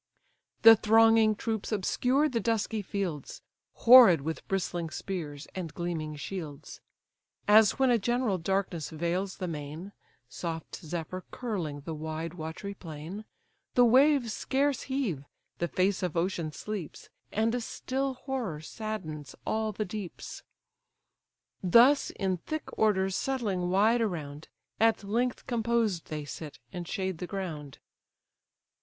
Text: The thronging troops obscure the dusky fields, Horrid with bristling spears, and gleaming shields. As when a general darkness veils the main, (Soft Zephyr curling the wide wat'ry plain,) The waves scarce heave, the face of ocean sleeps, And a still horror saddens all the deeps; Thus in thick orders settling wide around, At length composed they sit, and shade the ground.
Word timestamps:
The 0.63 0.75
thronging 0.75 1.35
troops 1.35 1.71
obscure 1.71 2.27
the 2.27 2.39
dusky 2.39 2.81
fields, 2.81 3.43
Horrid 3.85 4.21
with 4.21 4.47
bristling 4.47 4.89
spears, 4.89 5.47
and 5.53 5.71
gleaming 5.75 6.15
shields. 6.15 6.81
As 7.47 7.77
when 7.77 7.91
a 7.91 7.99
general 7.99 8.39
darkness 8.39 8.89
veils 8.89 9.37
the 9.37 9.47
main, 9.47 9.91
(Soft 10.27 10.77
Zephyr 10.77 11.23
curling 11.29 11.81
the 11.81 11.93
wide 11.93 12.33
wat'ry 12.33 12.73
plain,) 12.73 13.25
The 13.75 13.85
waves 13.85 14.33
scarce 14.33 14.81
heave, 14.89 15.23
the 15.59 15.67
face 15.67 16.01
of 16.01 16.17
ocean 16.17 16.51
sleeps, 16.51 17.09
And 17.31 17.53
a 17.53 17.61
still 17.61 18.15
horror 18.15 18.59
saddens 18.61 19.35
all 19.45 19.71
the 19.71 19.85
deeps; 19.85 20.41
Thus 21.61 22.09
in 22.09 22.37
thick 22.37 22.75
orders 22.75 23.15
settling 23.15 23.69
wide 23.69 24.01
around, 24.01 24.47
At 24.79 25.03
length 25.03 25.45
composed 25.45 26.05
they 26.09 26.25
sit, 26.25 26.57
and 26.73 26.87
shade 26.87 27.19
the 27.19 27.27
ground. 27.27 27.77